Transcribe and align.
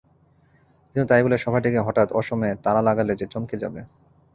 কিন্তু 0.89 1.07
তাই 1.09 1.21
বলে 1.25 1.37
সভাটিকে 1.37 1.79
হঠাৎ 1.87 2.07
অসময়ে 2.11 2.53
তাড়া 2.63 2.81
লাগালে 2.81 3.13
যে 3.15 3.25
চমকে 3.33 3.55
যাবে। 3.63 3.81